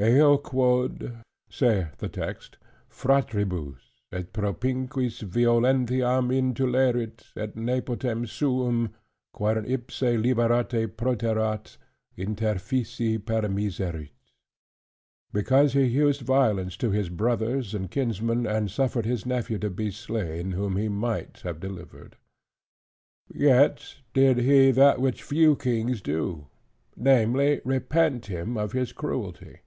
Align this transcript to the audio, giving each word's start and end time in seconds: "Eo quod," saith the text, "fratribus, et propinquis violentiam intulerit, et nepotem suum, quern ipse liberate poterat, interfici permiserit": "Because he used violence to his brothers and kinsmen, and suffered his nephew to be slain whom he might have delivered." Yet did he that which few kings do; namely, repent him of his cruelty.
"Eo 0.00 0.36
quod," 0.38 1.18
saith 1.48 1.98
the 1.98 2.08
text, 2.08 2.58
"fratribus, 2.90 3.76
et 4.10 4.32
propinquis 4.32 5.22
violentiam 5.22 6.30
intulerit, 6.34 7.26
et 7.36 7.54
nepotem 7.54 8.26
suum, 8.26 8.92
quern 9.32 9.64
ipse 9.64 10.02
liberate 10.02 10.96
poterat, 10.96 11.76
interfici 12.18 13.18
permiserit": 13.20 14.08
"Because 15.32 15.74
he 15.74 15.84
used 15.84 16.22
violence 16.22 16.76
to 16.76 16.90
his 16.90 17.08
brothers 17.08 17.72
and 17.72 17.88
kinsmen, 17.88 18.48
and 18.48 18.72
suffered 18.72 19.06
his 19.06 19.24
nephew 19.24 19.58
to 19.60 19.70
be 19.70 19.92
slain 19.92 20.50
whom 20.50 20.76
he 20.76 20.88
might 20.88 21.36
have 21.44 21.60
delivered." 21.60 22.16
Yet 23.32 23.98
did 24.12 24.38
he 24.38 24.72
that 24.72 25.00
which 25.00 25.22
few 25.22 25.54
kings 25.54 26.02
do; 26.02 26.48
namely, 26.96 27.60
repent 27.64 28.26
him 28.26 28.56
of 28.56 28.72
his 28.72 28.92
cruelty. 28.92 29.60